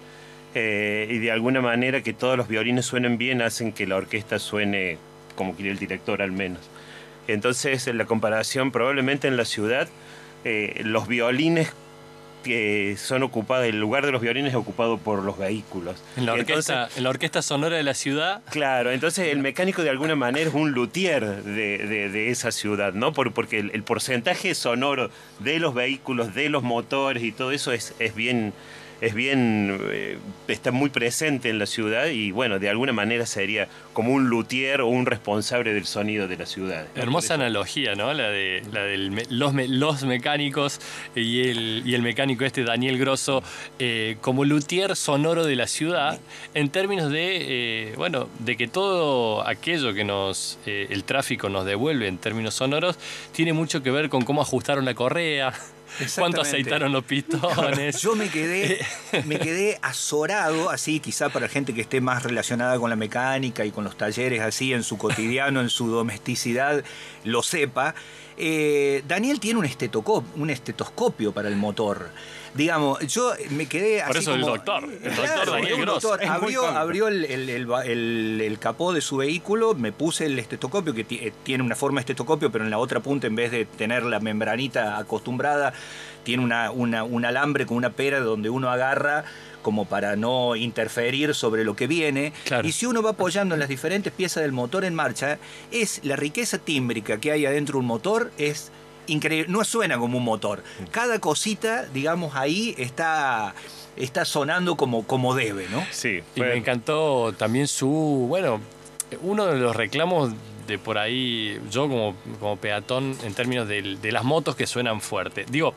Eh, 0.55 1.07
y 1.09 1.19
de 1.19 1.31
alguna 1.31 1.61
manera 1.61 2.01
que 2.03 2.11
todos 2.11 2.35
los 2.35 2.47
violines 2.49 2.85
suenen 2.85 3.17
bien 3.17 3.41
hacen 3.41 3.71
que 3.71 3.87
la 3.87 3.95
orquesta 3.95 4.39
suene 4.39 4.97
como 5.35 5.55
quiere 5.55 5.71
el 5.71 5.79
director 5.79 6.21
al 6.21 6.33
menos. 6.33 6.59
Entonces, 7.29 7.87
en 7.87 7.97
la 7.97 8.05
comparación, 8.05 8.71
probablemente 8.71 9.27
en 9.29 9.37
la 9.37 9.45
ciudad, 9.45 9.87
eh, 10.43 10.81
los 10.83 11.07
violines 11.07 11.71
que 12.43 12.95
son 12.97 13.23
ocupados, 13.23 13.65
el 13.65 13.79
lugar 13.79 14.05
de 14.05 14.11
los 14.11 14.21
violines 14.21 14.51
es 14.51 14.55
ocupado 14.55 14.97
por 14.97 15.23
los 15.23 15.37
vehículos. 15.37 16.01
En 16.17 16.25
la, 16.25 16.33
Entonces, 16.35 16.69
orquesta, 16.69 16.97
en 16.97 17.03
la 17.03 17.09
orquesta 17.09 17.41
sonora 17.41 17.75
de 17.77 17.83
la 17.83 17.93
ciudad, 17.93 18.41
Claro, 18.49 18.91
entonces 18.91 19.27
el 19.27 19.39
mecánico 19.39 19.83
de 19.83 19.89
alguna 19.89 20.15
manera 20.15 20.47
es 20.49 20.53
un 20.55 20.71
luthier 20.71 21.43
de, 21.43 21.77
de- 21.79 22.09
de 22.09 22.29
esa 22.29 22.51
ciudad, 22.51 22.93
¿no? 22.93 23.13
Por- 23.13 23.33
porque 23.33 23.59
el, 23.59 23.71
el 23.73 23.83
porcentaje 23.83 24.55
sonoro 24.55 25.09
de 25.39 25.59
los 25.59 25.73
vehículos, 25.73 26.33
de 26.33 26.49
los 26.49 26.63
motores 26.63 27.23
y 27.23 27.31
todo 27.31 27.51
eso 27.51 27.71
es, 27.71 27.93
es 27.99 28.15
bien, 28.15 28.53
es 29.01 29.13
bien, 29.13 29.79
eh, 29.91 30.17
está 30.47 30.71
muy 30.71 30.89
presente 30.89 31.49
en 31.49 31.57
la 31.59 31.65
ciudad 31.65 32.07
y 32.07 32.31
bueno, 32.31 32.59
de 32.59 32.69
alguna 32.69 32.91
manera 32.93 33.25
sería 33.25 33.67
como 33.93 34.13
un 34.13 34.29
luthier 34.29 34.81
o 34.81 34.87
un 34.87 35.05
responsable 35.05 35.73
del 35.73 35.85
sonido 35.85 36.27
de 36.27 36.37
la 36.37 36.45
ciudad. 36.45 36.85
hermosa 36.95 37.35
analogía, 37.35 37.95
¿no? 37.95 38.13
La 38.13 38.29
de, 38.29 38.61
la 38.73 38.83
del 38.83 39.11
me- 39.11 39.23
los, 39.29 39.53
me- 39.53 39.67
los 39.67 40.03
mecánicos 40.03 40.79
y 41.15 41.47
el, 41.49 41.83
y 41.85 41.95
el 41.95 42.01
mecánico 42.01 42.43
este, 42.45 42.63
Daniel 42.63 42.97
Grosso, 42.97 43.41
eh, 43.79 44.17
como 44.21 44.43
luthier 44.45 44.95
sonoro 44.95 45.45
de 45.45 45.55
la 45.55 45.67
ciudad, 45.67 46.19
en 46.53 46.69
términos 46.69 47.11
de, 47.11 47.37
eh, 47.91 47.93
bueno, 47.95 48.27
de 48.39 48.57
que 48.57 48.67
todo 48.67 49.47
aquello 49.47 49.93
que 49.93 50.03
nos, 50.03 50.59
el 50.65 51.03
tráfico 51.03 51.49
nos 51.49 51.65
devuelve 51.65 52.07
en 52.07 52.17
términos 52.17 52.55
sonoros, 52.55 52.97
tiene 53.31 53.53
mucho 53.53 53.81
que 53.81 53.91
ver 53.91 54.09
con 54.09 54.23
cómo 54.23 54.41
ajustaron 54.41 54.85
la 54.85 54.93
correa, 54.93 55.53
cuánto 56.15 56.41
aceitaron 56.41 56.91
los 56.91 57.03
pistones. 57.03 58.01
Yo 58.01 58.15
me 58.15 58.29
quedé, 58.29 58.79
me 59.25 59.39
quedé 59.39 59.79
azorado, 59.81 60.69
así 60.69 60.99
quizá 60.99 61.29
para 61.29 61.47
gente 61.47 61.73
que 61.73 61.81
esté 61.81 62.01
más 62.01 62.23
relacionada 62.23 62.77
con 62.79 62.89
la 62.89 62.95
mecánica 62.95 63.65
y 63.65 63.71
con 63.71 63.83
los 63.83 63.97
talleres 63.97 64.41
así 64.41 64.73
en 64.73 64.83
su 64.83 64.97
cotidiano, 64.97 65.61
en 65.61 65.69
su 65.69 65.87
domesticidad, 65.87 66.83
lo 67.23 67.43
sepa. 67.43 67.95
Eh, 68.39 69.03
Daniel 69.07 69.39
tiene 69.39 69.59
un 69.59 69.65
estetoscopio, 69.65 70.29
un 70.41 70.49
estetoscopio 70.49 71.31
para 71.33 71.49
el 71.49 71.55
motor. 71.57 72.09
Digamos, 72.55 72.99
yo 73.13 73.33
me 73.51 73.67
quedé 73.67 74.01
Por 74.01 74.11
así 74.17 74.19
eso 74.19 74.33
el 74.33 74.41
doctor, 74.41 74.83
el 74.85 75.15
doctor 75.15 75.51
Daniel 75.51 75.81
Gross. 75.81 76.01
doctor. 76.01 76.25
Abrió, 76.25 77.07
el, 77.07 77.25
el- 77.25 77.49
el- 77.49 77.67
el- 77.85 78.41
el 78.43 78.59
capó 78.59 78.91
de 78.93 79.01
su 79.01 79.17
vehículo, 79.17 79.75
me 79.75 79.91
puse 79.91 80.25
el 80.25 80.39
estetoscopio, 80.39 80.93
que 80.93 81.05
eh, 81.09 81.33
tiene 81.43 81.63
una 81.63 81.75
forma 81.75 81.99
de 81.99 82.03
estetoscopio, 82.03 82.51
pero 82.51 82.63
en 82.63 82.71
la 82.71 82.79
otra 82.79 83.01
punta, 83.01 83.27
en 83.27 83.35
vez 83.35 83.51
de 83.51 83.65
tener 83.65 84.03
la 84.03 84.19
membranita 84.19 84.97
acostumbrada, 84.97 85.73
tiene 86.23 86.43
una, 86.43 86.71
una- 86.71 87.03
un 87.03 87.23
alambre 87.25 87.65
con 87.67 87.77
una 87.77 87.91
pera 87.91 88.19
donde 88.19 88.49
uno 88.49 88.69
agarra 88.71 89.25
como 89.69 89.85
para 89.85 90.15
no 90.15 90.55
interferir 90.55 91.35
sobre 91.35 91.63
lo 91.63 91.75
que 91.75 91.85
viene. 91.85 92.33
Claro. 92.43 92.67
Y 92.67 92.71
si 92.71 92.87
uno 92.87 93.03
va 93.03 93.11
apoyando 93.11 93.53
en 93.53 93.59
las 93.59 93.69
diferentes 93.69 94.11
piezas 94.11 94.41
del 94.41 94.51
motor 94.51 94.83
en 94.83 94.95
marcha, 94.95 95.37
es 95.71 96.03
la 96.03 96.15
riqueza 96.15 96.57
tímbrica 96.57 97.19
que 97.19 97.31
hay 97.31 97.45
adentro 97.45 97.73
de 97.73 97.81
un 97.81 97.85
motor, 97.85 98.31
es 98.39 98.71
increíble. 99.05 99.45
No 99.47 99.63
suena 99.63 99.99
como 99.99 100.17
un 100.17 100.23
motor. 100.23 100.63
Cada 100.89 101.19
cosita, 101.19 101.85
digamos, 101.93 102.35
ahí 102.35 102.73
está, 102.79 103.53
está 103.95 104.25
sonando 104.25 104.75
como, 104.75 105.05
como 105.05 105.35
debe, 105.35 105.67
¿no? 105.69 105.85
Sí, 105.91 106.23
Y 106.33 106.41
me 106.41 106.55
encantó 106.55 107.31
también 107.37 107.67
su, 107.67 108.25
bueno, 108.27 108.59
uno 109.21 109.45
de 109.45 109.59
los 109.59 109.75
reclamos 109.75 110.31
de 110.69 110.77
por 110.77 110.97
ahí, 110.97 111.59
yo 111.69 111.89
como, 111.89 112.15
como 112.39 112.55
peatón, 112.57 113.17
en 113.23 113.33
términos 113.33 113.67
de, 113.67 113.97
las 114.11 114.23
motos 114.23 114.55
que 114.55 114.65
suenan 114.67 115.01
fuerte. 115.01 115.45
Digo, 115.49 115.73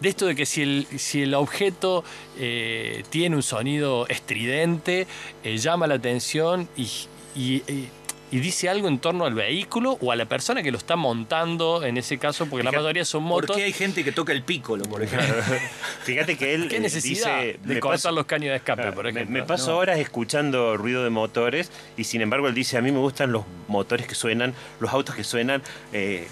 de 0.00 0.08
esto 0.08 0.26
de 0.26 0.34
que 0.34 0.46
si 0.46 0.62
el, 0.62 0.86
si 0.96 1.22
el 1.22 1.34
objeto 1.34 2.04
eh, 2.38 3.04
tiene 3.10 3.36
un 3.36 3.42
sonido 3.42 4.06
estridente, 4.08 5.06
eh, 5.44 5.58
llama 5.58 5.86
la 5.86 5.96
atención 5.96 6.68
y- 6.76 6.88
y 8.30 8.40
dice 8.40 8.68
algo 8.68 8.88
en 8.88 8.98
torno 8.98 9.24
al 9.24 9.34
vehículo 9.34 9.96
o 10.00 10.12
a 10.12 10.16
la 10.16 10.26
persona 10.26 10.62
que 10.62 10.70
lo 10.70 10.78
está 10.78 10.96
montando, 10.96 11.82
en 11.84 11.96
ese 11.96 12.18
caso, 12.18 12.46
porque 12.46 12.62
la 12.64 12.72
mayoría 12.72 13.04
son 13.04 13.22
¿Por 13.28 13.42
motos. 13.42 13.56
qué 13.56 13.64
hay 13.64 13.72
gente 13.72 14.04
que 14.04 14.12
toca 14.12 14.32
el 14.32 14.42
pícolo, 14.42 14.84
por 14.84 15.02
ejemplo? 15.02 15.34
Fíjate 16.04 16.36
que 16.36 16.54
él 16.54 16.68
¿Qué 16.68 16.76
eh, 16.76 16.80
necesidad 16.80 17.40
dice, 17.42 17.58
de 17.62 17.74
me 17.74 17.80
cortar 17.80 17.98
paso- 17.98 18.12
los 18.12 18.26
caños 18.26 18.50
de 18.50 18.56
escape, 18.56 18.82
Claro, 18.82 18.94
por 18.94 19.04
me- 19.04 19.10
ejemplo? 19.10 19.32
Me, 19.40 19.42
paso 19.44 19.70
No. 19.72 19.78
horas 19.78 19.98
escuchando 19.98 20.76
ruido 20.76 21.04
de 21.04 21.10
motores 21.10 21.70
y 21.96 22.04
sin 22.04 22.20
embargo 22.20 22.48
él 22.48 22.54
dice, 22.54 22.76
a 22.76 22.82
mí 22.82 22.92
me 22.92 22.98
gustan 22.98 23.32
los 23.32 23.44
motores 23.66 24.06
que 24.06 24.14
suenan, 24.14 24.54
los 24.80 24.92
autos 24.92 25.14
que 25.14 25.24
suenan 25.24 25.62
eh, 25.92 26.28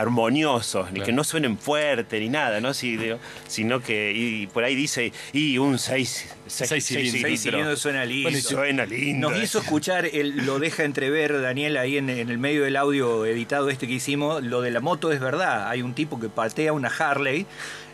armoniosos, 0.00 0.90
ni 0.92 1.00
que 1.00 1.12
no 1.12 1.24
suenen 1.24 1.58
fuerte 1.58 2.18
ni 2.20 2.28
nada, 2.28 2.60
¿no? 2.60 2.74
Si- 2.74 2.96
digo, 2.96 3.18
sino 3.46 3.80
que, 3.80 4.12
y, 4.14 4.46
por 4.48 4.64
ahí 4.64 4.74
dice, 4.74 5.12
y 5.32 5.58
un 5.58 5.78
6 5.78 6.34
Seis 6.46 6.84
cilindros. 6.84 7.20
Seis 7.22 7.42
cilindros 7.42 7.78
suena 7.80 8.04
lindo. 8.04 8.30
Bueno, 8.30 8.42
suena 8.44 8.84
lindo. 8.86 9.30
Nos 9.30 9.42
hizo 9.42 9.60
escuchar, 9.60 10.06
el- 10.06 10.44
lo 10.46 10.58
deja 10.58 10.82
entrever 10.84 11.40
Daniel 11.40 11.76
ahí 11.76 11.96
en, 11.96 12.10
en 12.10 12.28
el 12.28 12.38
medio 12.38 12.64
del 12.64 12.76
audio 12.76 13.24
editado 13.24 13.70
este 13.70 13.86
que 13.86 13.94
hicimos, 13.94 14.42
lo 14.42 14.60
de 14.60 14.70
la 14.72 14.80
moto 14.80 15.12
es 15.12 15.20
verdad. 15.20 15.68
Hay 15.68 15.82
un 15.82 15.94
tipo 15.94 16.18
que 16.18 16.28
patea 16.28 16.72
una 16.72 16.88
Harley, 16.88 17.46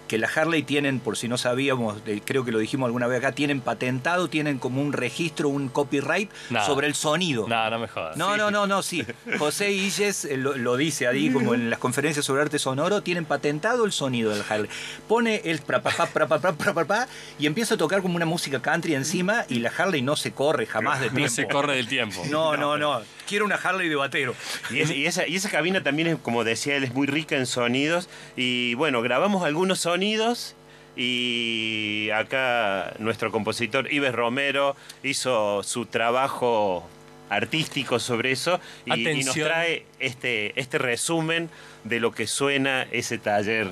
que 0.08 0.18
la 0.18 0.28
Harley 0.28 0.62
tienen, 0.62 1.00
por 1.00 1.16
si 1.16 1.28
no 1.28 1.38
sabíamos, 1.38 1.98
creo 2.24 2.44
que 2.44 2.52
lo 2.52 2.58
dijimos 2.58 2.86
alguna 2.86 3.06
vez 3.06 3.18
acá, 3.18 3.32
tienen 3.32 3.60
patentado, 3.60 4.28
tienen 4.28 4.58
como 4.58 4.80
un 4.80 4.92
registro, 4.92 5.48
un 5.48 5.68
copyright 5.68 6.30
No. 6.50 6.64
sobre 6.64 6.86
el 6.86 6.94
sonido. 6.94 7.46
No, 7.48 7.70
no 7.70 7.78
me 7.78 7.88
jodas. 7.88 8.16
No, 8.16 8.36
no, 8.36 8.50
no, 8.50 8.66
no, 8.66 8.82
sí. 8.82 9.04
José 9.38 9.72
Illes 9.72 10.24
eh, 10.24 10.36
lo, 10.36 10.56
lo 10.56 10.76
dice 10.76 11.06
ahí, 11.08 11.30
como 11.30 11.54
en 11.54 11.70
las 11.70 11.78
conferencias 11.78 12.24
sobre 12.24 12.42
arte 12.42 12.58
sonoro, 12.58 13.02
tienen 13.02 13.24
patentado 13.24 13.84
el 13.84 13.92
sonido 13.92 14.30
del 14.30 14.42
Harley. 14.48 14.70
Pone 15.08 15.42
el 15.44 15.60
pra, 15.60 15.82
pa, 15.82 15.90
pa, 15.90 16.06
pra, 16.06 16.26
pa, 16.26 16.38
pra, 16.38 16.52
pra, 16.52 16.72
pra, 16.74 16.84
pa, 16.84 17.08
y 17.38 17.46
empieza 17.46 17.74
a 17.74 17.78
tocar 17.78 18.02
como 18.02 18.16
una 18.16 18.26
música 18.26 18.60
country 18.62 18.94
encima 18.94 19.44
y 19.48 19.58
la 19.58 19.70
Harley 19.76 20.02
no 20.02 20.16
se 20.16 20.32
corre 20.32 20.66
jamás 20.66 21.00
de 21.00 21.06
tiempo. 21.10 21.20
No 21.22 21.28
se 21.28 21.48
corre 21.48 21.76
del 21.76 21.88
tiempo. 21.88 22.22
No, 22.30 22.56
no, 22.56 22.76
no. 22.78 23.00
Quiero 23.26 23.44
una 23.44 23.56
Harley 23.56 23.88
de 23.88 23.96
batero. 23.96 24.34
Y, 24.70 24.80
es- 24.80 24.90
y 24.90 25.06
esa, 25.06 25.26
y 25.26 25.36
esa 25.36 25.50
cabina 25.50 25.82
también 25.82 26.08
es, 26.08 26.16
como 26.18 26.44
decía 26.44 26.76
él, 26.76 26.84
es 26.84 26.94
muy 26.94 27.06
rica 27.06 27.36
en 27.36 27.46
sonidos. 27.46 28.08
Y 28.36 28.74
bueno, 28.74 29.02
grabamos 29.02 29.44
algunos 29.44 29.80
sonidos 29.80 30.54
y 30.96 32.08
acá 32.14 32.94
nuestro 32.98 33.30
compositor 33.30 33.92
Ives 33.92 34.14
Romero 34.14 34.76
hizo 35.02 35.62
su 35.62 35.86
trabajo 35.86 36.88
artístico 37.28 37.98
sobre 37.98 38.32
eso 38.32 38.60
y, 38.84 38.90
y 39.20 39.24
nos 39.24 39.34
trae 39.48 39.86
este, 39.98 40.58
este 40.58 40.78
resumen 40.78 41.50
de 41.84 42.00
lo 42.00 42.12
que 42.12 42.26
suena 42.26 42.86
ese 42.92 43.18
taller 43.18 43.68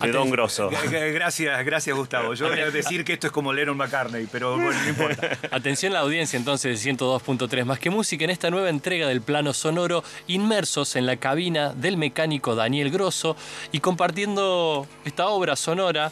de 0.00 0.12
Don 0.12 0.30
Grosso. 0.30 0.70
Gracias, 0.90 1.64
gracias 1.64 1.96
Gustavo. 1.96 2.34
Yo 2.34 2.48
voy 2.48 2.60
a 2.60 2.70
decir 2.70 3.04
que 3.04 3.12
esto 3.12 3.26
es 3.28 3.32
como 3.32 3.52
Lennon 3.52 3.76
McCartney, 3.76 4.26
pero 4.30 4.56
bueno, 4.56 4.80
no 4.80 4.88
importa. 4.88 5.38
Atención 5.50 5.92
a 5.92 5.96
la 5.96 6.00
audiencia 6.00 6.36
entonces 6.36 6.82
de 6.82 6.92
102.3 6.92 7.64
más 7.64 7.78
que 7.78 7.90
música 7.90 8.24
en 8.24 8.30
esta 8.30 8.50
nueva 8.50 8.68
entrega 8.68 9.06
del 9.08 9.20
plano 9.20 9.52
sonoro, 9.52 10.02
inmersos 10.26 10.96
en 10.96 11.06
la 11.06 11.16
cabina 11.16 11.72
del 11.74 11.96
mecánico 11.96 12.54
Daniel 12.54 12.90
Grosso 12.90 13.36
y 13.72 13.80
compartiendo 13.80 14.86
esta 15.04 15.28
obra 15.28 15.56
sonora 15.56 16.10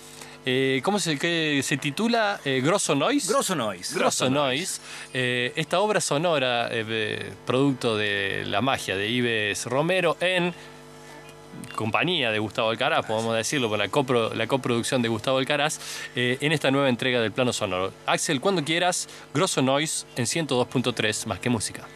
Eh, 0.51 0.81
¿Cómo 0.83 0.99
se, 0.99 1.19
qué 1.19 1.61
se 1.63 1.77
titula? 1.77 2.41
Eh, 2.43 2.63
Grosso 2.65 2.95
Noise. 2.95 3.31
Grosso 3.31 3.55
Noise. 3.55 3.95
Grosso 3.95 4.31
Noise. 4.31 4.81
Eh, 5.13 5.53
esta 5.57 5.81
obra 5.81 6.01
sonora, 6.01 6.71
producto 7.45 7.99
de 7.99 8.45
la 8.47 8.63
magia 8.63 8.97
de 8.97 9.09
Ives 9.11 9.67
Romero 9.67 10.17
en 10.21 10.55
compañía 11.75 12.31
de 12.31 12.39
Gustavo 12.39 12.71
Alcaraz, 12.71 13.07
podemos 13.07 13.37
decirlo, 13.37 13.69
por 13.69 13.79
la, 13.79 13.89
copro- 13.89 14.33
la 14.35 14.47
coproducción 14.47 15.03
de 15.03 15.09
Gustavo 15.09 15.39
Alcaraz, 15.39 15.79
eh, 16.17 16.39
en 16.41 16.53
esta 16.53 16.71
nueva 16.71 16.89
entrega 16.89 17.21
del 17.21 17.33
plano 17.33 17.53
sonoro. 17.53 17.93
Axel, 18.07 18.41
cuando 18.41 18.65
quieras, 18.65 19.09
Grosso 19.35 19.63
Noise 19.63 20.07
en 20.17 20.25
102.3, 20.27 21.27
más 21.27 21.39
que 21.41 21.51
música. 21.51 21.87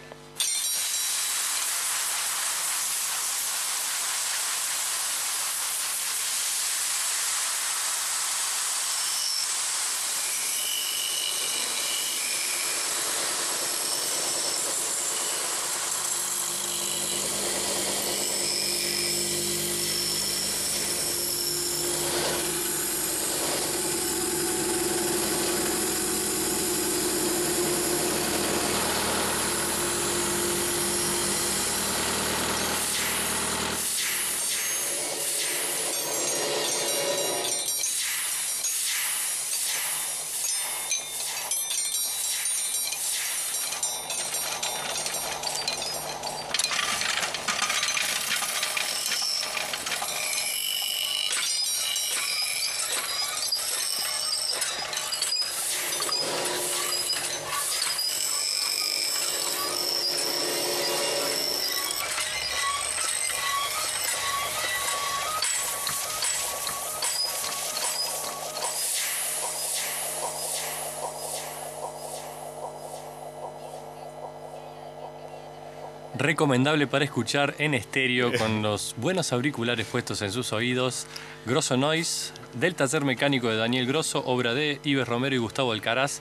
Recomendable 76.23 76.87
para 76.87 77.05
escuchar 77.05 77.57
en 77.59 77.75
estéreo 77.75 78.33
con 78.39 78.63
los 78.63 78.95
buenos 78.97 79.33
auriculares 79.33 79.85
puestos 79.89 80.23
en 80.23 80.31
sus 80.31 80.53
oídos. 80.53 81.09
Grosso 81.47 81.77
Noise, 81.77 82.33
del 82.55 82.77
taller 82.77 83.05
mecánico 83.05 83.49
de 83.49 83.57
Daniel 83.57 83.89
Grosso, 83.89 84.23
obra 84.25 84.55
de 84.55 84.79
Ives 84.85 85.09
Romero 85.09 85.35
y 85.35 85.39
Gustavo 85.39 85.73
Alcaraz. 85.73 86.21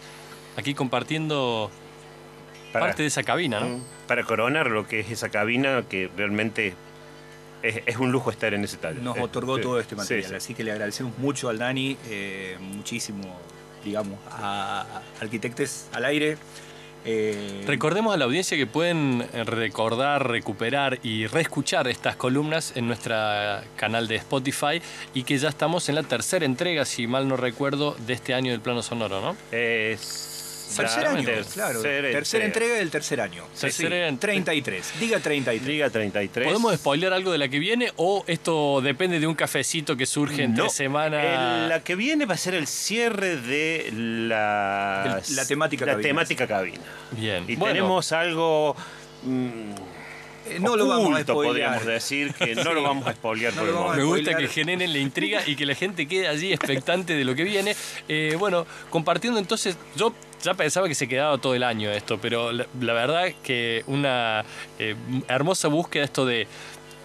Aquí 0.57 0.73
compartiendo 0.73 1.69
Para- 2.73 2.87
parte 2.87 3.03
de 3.03 3.09
esa 3.09 3.21
cabina, 3.21 3.59
¿no? 3.59 3.77
Mm, 3.77 3.83
Para 4.07 4.23
coronar 4.23 4.71
lo 4.71 4.87
que 4.87 5.01
es 5.01 5.11
esa 5.11 5.29
cabina, 5.29 5.83
que 5.87 6.09
realmente 6.17 6.73
es, 7.61 7.83
es 7.85 7.97
un 7.97 8.11
lujo 8.11 8.31
estar 8.31 8.55
en 8.55 8.63
ese 8.63 8.77
taller. 8.77 9.03
Nos 9.03 9.17
Eh, 9.17 9.21
otorgó 9.21 9.57
sí, 9.57 9.61
todo 9.61 9.79
este 9.79 9.93
sí, 9.93 9.99
material, 9.99 10.29
sí. 10.31 10.35
así 10.35 10.53
que 10.55 10.63
le 10.63 10.71
agradecemos 10.71 11.15
mucho 11.19 11.47
al 11.47 11.59
Dani, 11.59 11.95
eh, 12.09 12.57
muchísimo, 12.59 13.37
digamos, 13.85 14.17
a 14.31 14.83
Arquitectes 15.21 15.89
al 15.93 16.05
aire. 16.05 16.39
Eh, 17.05 17.63
Recordemos 17.65 18.13
a 18.13 18.17
la 18.17 18.25
audiencia 18.25 18.57
que 18.57 18.67
pueden 18.67 19.27
eh, 19.33 19.43
recordar, 19.43 20.27
recuperar 20.27 20.99
y 21.03 21.27
reescuchar 21.27 21.87
estas 21.87 22.15
columnas 22.15 22.73
en 22.75 22.87
nuestro 22.87 23.15
canal 23.75 24.07
de 24.07 24.15
Spotify 24.15 24.81
y 25.13 25.23
que 25.23 25.37
ya 25.37 25.49
estamos 25.49 25.89
en 25.89 25.95
la 25.95 26.03
tercera 26.03 26.45
entrega, 26.45 26.85
si 26.85 27.07
mal 27.07 27.27
no 27.27 27.37
recuerdo, 27.37 27.95
de 28.05 28.13
este 28.13 28.33
año 28.33 28.51
del 28.51 28.61
plano 28.61 28.81
sonoro, 28.81 29.21
¿no? 29.21 29.35
Es 29.51 30.30
tercer 30.75 31.05
año, 31.07 31.29
claro. 31.53 31.81
Tercera 31.81 32.45
entrega 32.45 32.75
del 32.75 32.89
tercer 32.89 33.21
año. 33.21 33.43
Tercera 33.59 34.09
Sí, 34.09 34.17
33. 34.17 34.93
Diga 34.99 35.19
33. 35.19 35.67
Liga 35.67 35.89
33. 35.89 36.47
¿Podemos 36.47 36.75
spoilear 36.75 37.13
algo 37.13 37.31
de 37.31 37.37
la 37.37 37.47
que 37.49 37.59
viene 37.59 37.91
o 37.97 38.23
esto 38.27 38.81
depende 38.81 39.19
de 39.19 39.27
un 39.27 39.35
cafecito 39.35 39.95
que 39.97 40.05
surge 40.05 40.43
entre 40.43 40.63
No, 40.63 40.69
semana? 40.69 41.63
el- 41.63 41.69
la 41.69 41.83
que 41.83 41.95
viene 41.95 42.25
va 42.25 42.35
a 42.35 42.37
ser 42.37 42.53
el 42.55 42.67
cierre 42.67 43.37
de 43.37 43.89
la, 43.93 45.21
El- 45.27 45.35
la 45.35 45.45
temática 45.45 45.85
la 45.85 45.91
cabina. 45.93 46.07
temática 46.07 46.47
cabina. 46.47 46.79
Bien. 47.11 47.45
Y 47.47 47.55
Bueno, 47.55 47.73
tenemos 47.75 48.11
algo 48.11 48.75
mm, 49.23 49.71
Eh, 50.47 50.57
no 50.59 50.75
lo 50.75 50.87
vamos 50.87 51.15
a 51.15 51.21
spoilear. 51.21 51.25
podríamos 51.69 51.85
decir, 51.85 52.33
que 52.33 52.55
no 52.65 52.73
lo 52.73 52.81
vamos 52.81 53.05
a 53.05 53.13
spoilear 53.13 53.53
No 53.53 53.61
por 53.61 53.93
el 53.93 53.97
Me 53.99 54.03
gusta 54.05 54.35
que 54.35 54.47
generen 54.47 54.91
la 54.91 54.97
intriga 54.99 55.41
y 55.45 55.55
que 55.55 55.67
la 55.67 55.75
gente 55.75 56.07
quede 56.07 56.27
allí 56.27 56.51
expectante 56.51 57.13
de 57.13 57.23
lo 57.23 57.35
que 57.35 57.43
viene. 57.43 57.75
Eh, 58.09 58.35
bueno, 58.39 58.65
compartiendo 58.89 59.39
entonces, 59.39 59.77
yo 59.95 60.13
ya 60.43 60.53
pensaba 60.53 60.87
que 60.87 60.95
se 60.95 61.07
quedaba 61.07 61.37
todo 61.37 61.55
el 61.55 61.63
año 61.63 61.91
esto, 61.91 62.19
pero 62.19 62.51
la, 62.51 62.65
verdad 62.93 63.31
que 63.43 63.83
una 63.87 64.43
eh, 64.79 64.95
hermosa 65.27 65.67
búsqueda 65.67 66.03
esto 66.03 66.25
de... 66.25 66.47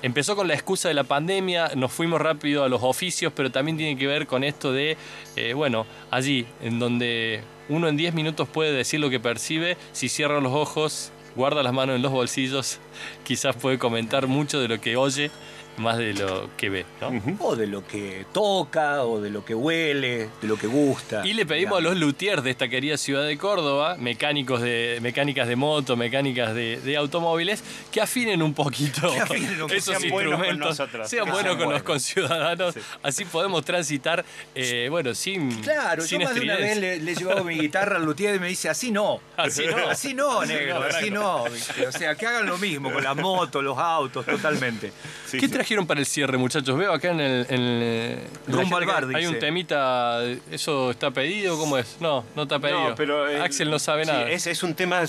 Empezó 0.03 0.37
con 0.37 0.47
la 0.47 0.55
excusa 0.55 0.89
de 0.89 0.95
la 0.95 1.05
pandemia, 1.05 1.71
nos 1.75 1.91
fuimos 1.91 2.21
rápido 2.21 2.63
a 2.63 2.69
los 2.69 2.83
oficios, 2.83 3.33
pero 3.35 3.51
también 3.51 3.77
tiene 3.77 3.99
que 3.99 4.07
ver 4.07 4.27
con 4.27 4.45
esto 4.45 4.73
de, 4.73 4.97
eh, 5.37 5.55
bueno, 5.55 5.87
allí, 6.11 6.47
en 6.63 6.79
donde 6.79 7.41
uno 7.69 7.89
en 7.89 7.97
10 7.97 8.15
minutos 8.15 8.47
puede 8.47 8.73
decir 8.73 9.01
lo 9.01 9.11
que 9.11 9.19
percibe, 9.19 9.77
si 9.93 10.09
cierra 10.09 10.39
los 10.41 10.53
ojos, 10.53 11.13
guarda 11.35 11.63
las 11.63 11.73
manos 11.73 11.97
en 11.97 12.03
los 12.03 12.13
bolsillos, 12.13 12.79
quizás 13.25 13.57
puede 13.57 13.79
comentar 13.79 14.27
mucho 14.27 14.61
de 14.61 14.69
lo 14.69 14.81
que 14.81 14.97
oye, 14.97 15.31
más 15.79 15.99
de 15.99 16.15
lo 16.15 16.51
que 16.57 16.71
ve, 16.71 16.87
¿no? 17.01 17.13
O 17.41 17.57
de 17.57 17.67
lo 17.67 17.87
que 17.87 18.27
toca, 18.33 19.03
o 19.05 19.21
de 19.21 19.31
lo 19.31 19.45
que 19.45 19.55
huele, 19.55 20.29
de 20.41 20.49
lo 20.49 20.57
que 20.57 20.67
gusta. 20.67 21.27
Y 21.27 21.33
le 21.35 21.47
pedimos 21.47 21.79
a 21.79 21.81
los 21.83 21.97
luthiers 21.97 22.43
de 22.43 22.51
esta 22.51 22.69
querida 22.69 22.97
ciudad 22.97 23.27
de 23.27 23.37
Córdoba, 23.39 23.97
mecánicos 23.99 24.61
de, 24.63 24.99
mecánicas 25.03 25.49
de 25.49 25.57
moto, 25.57 25.97
mecánicas 25.97 26.55
de, 26.55 26.81
de 26.81 26.97
automóviles, 26.97 27.63
que 27.91 28.01
afinen 28.01 28.43
un 28.43 28.55
poquito 28.55 29.13
Que 29.13 29.21
afinen 29.21 29.61
esos 29.71 29.97
Sean 29.97 30.11
buenos 30.11 30.35
con 30.35 30.47
instrumentos, 30.47 30.79
nosotros. 30.79 31.09
sean 31.09 31.25
Que 31.25 31.31
buenos 31.31 31.53
sean 31.55 31.65
con 31.65 31.75
los 31.75 31.83
conciudadanos, 31.83 32.75
así 33.03 33.25
podemos 33.25 33.65
transitar, 33.65 34.25
eh, 34.55 34.89
bueno, 34.91 35.15
sin 35.15 35.61
Claro, 35.61 36.03
sin 36.03 36.21
yo 36.21 36.27
más 36.27 36.35
de 36.35 36.41
una 36.43 36.57
vez 36.57 36.77
le, 36.79 36.99
le 36.99 37.13
he 37.13 37.15
llevado 37.15 37.45
mi 37.45 37.59
guitarra 37.59 37.97
al 37.97 38.05
luthier 38.05 38.35
y 38.35 38.39
me 38.39 38.49
dice, 38.49 38.69
así 38.69 38.91
no. 38.91 39.21
Así 39.37 39.67
no. 39.67 39.89
Así 39.89 40.15
no, 40.15 40.45
negro, 40.45 40.83
así 40.83 41.11
no. 41.11 41.45
O 41.45 41.93
sea, 41.93 42.15
que 42.15 42.27
hagan 42.27 42.47
lo 42.47 42.59
mismo 42.59 42.93
con 42.93 43.03
la 43.03 43.15
moto, 43.15 43.63
los 43.63 43.79
autos, 43.79 44.25
totalmente. 44.25 44.93
Sí, 45.27 45.39
¿Qué 45.39 45.47
sí. 45.47 45.53
Trajeron 45.67 45.87
para 45.89 45.99
el 45.99 46.07
cierre, 46.07 46.39
muchachos? 46.39 46.79
Veo 46.79 46.93
acá 46.93 47.11
en 47.11 47.19
el... 47.21 47.47
en 47.51 47.61
el- 47.61 48.19
Rumbo 48.47 48.77
al 48.77 48.87
bar, 48.87 49.07
Hay 49.15 49.27
un 49.27 49.41
temita, 49.41 50.21
¿eso 50.53 50.93
está 50.93 51.11
pedido? 51.11 51.59
¿Cómo 51.59 51.77
es? 51.77 51.97
No, 51.99 52.25
no 52.37 52.45
está 52.45 52.61
pedido. 52.61 52.91
No, 52.91 52.95
pero, 52.95 53.29
eh, 53.29 53.41
Axel 53.41 53.69
no 53.69 53.81
sabe 53.81 54.05
sí, 54.05 54.11
nada. 54.13 54.31
Es, 54.31 54.47
es 54.47 54.63
un 54.63 54.75
tema 54.75 55.03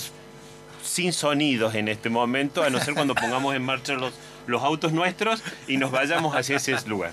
sin 0.82 1.12
sonidos 1.12 1.76
en 1.76 1.86
este 1.86 2.10
momento, 2.10 2.64
a 2.64 2.70
no 2.70 2.80
ser 2.80 2.94
cuando 2.94 3.14
pongamos 3.14 3.54
en 3.54 3.62
marcha 3.62 3.92
los, 3.92 4.12
los 4.48 4.60
autos 4.64 4.92
nuestros 4.92 5.44
y 5.68 5.76
nos 5.76 5.92
vayamos 5.92 6.34
hacia 6.34 6.56
ese 6.56 6.76
lugar. 6.88 7.12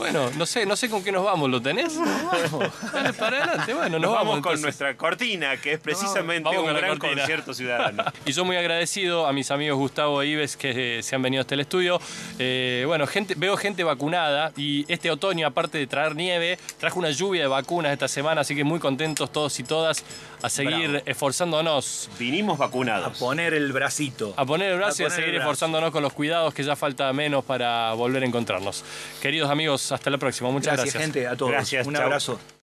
Bueno, 0.00 0.30
no 0.38 0.46
sé, 0.46 0.64
no 0.64 0.76
sé 0.76 0.88
con 0.88 1.04
qué 1.04 1.12
nos 1.12 1.22
vamos, 1.24 1.50
¿lo 1.50 1.60
tenés? 1.60 1.94
Vamos, 1.94 2.72
dale 2.92 3.12
para 3.12 3.36
adelante, 3.44 3.74
bueno, 3.74 3.98
nos, 3.98 4.10
Nos 4.10 4.12
vamos, 4.14 4.40
con 4.40 4.62
nuestra 4.62 4.96
cortina, 4.96 5.58
que 5.58 5.74
es 5.74 5.78
precisamente 5.78 6.48
vamos 6.48 6.64
un 6.64 6.74
gran 6.74 6.88
cortina. 6.96 7.16
concierto 7.22 7.52
ciudadano. 7.52 8.04
Y 8.24 8.32
yo 8.32 8.46
muy 8.46 8.56
agradecido 8.56 9.26
a 9.26 9.32
mis 9.34 9.50
amigos 9.50 9.76
Gustavo 9.78 10.22
e 10.22 10.28
Ives 10.28 10.56
que 10.56 10.98
eh, 10.98 11.02
se 11.02 11.14
han 11.16 11.20
venido 11.22 11.42
hasta 11.42 11.54
el 11.54 11.60
estudio. 11.60 12.00
Eh, 12.38 12.84
bueno, 12.86 13.06
gente, 13.06 13.34
veo 13.36 13.58
gente 13.58 13.84
vacunada 13.84 14.52
y 14.56 14.90
este 14.90 15.10
otoño, 15.10 15.46
aparte 15.46 15.76
de 15.76 15.86
traer 15.86 16.16
nieve, 16.16 16.58
trajo 16.78 16.98
una 16.98 17.10
lluvia 17.10 17.42
de 17.42 17.48
vacunas 17.48 17.92
esta 17.92 18.08
semana, 18.08 18.40
así 18.40 18.56
que 18.56 18.64
muy 18.64 18.78
contentos 18.78 19.30
todos 19.30 19.58
y 19.60 19.64
todas 19.64 20.02
a 20.42 20.48
seguir 20.48 20.88
Bravo. 20.90 21.04
esforzándonos. 21.04 22.08
Vinimos 22.18 22.58
A 22.58 22.64
vacunados. 22.64 23.18
poner 23.18 23.52
el 23.52 23.70
bracito. 23.72 24.32
A 24.38 24.46
poner 24.46 24.72
el 24.72 24.78
brazo 24.78 25.02
y 25.02 25.04
A 25.04 25.08
a 25.08 25.10
poner 25.10 25.24
seguir 25.24 25.38
esforzándonos 25.40 25.90
con 25.90 26.02
los 26.02 26.14
cuidados 26.14 26.54
que 26.54 26.62
ya 26.64 26.74
falta 26.76 27.12
menos 27.12 27.44
para 27.44 27.92
volver 27.92 28.22
a 28.22 28.26
encontrarnos. 28.26 28.82
Queridos 29.20 29.50
amigos, 29.50 29.89
hasta 29.92 30.10
la 30.10 30.18
próxima. 30.18 30.50
Muchas 30.50 30.74
Gracias, 30.74 30.94
gracias. 30.94 31.12
gente, 31.14 31.26
a 31.26 31.36
todos. 31.36 31.52
Gracias, 31.52 31.86
Un 31.86 31.94
chau. 31.94 32.02
abrazo. 32.04 32.40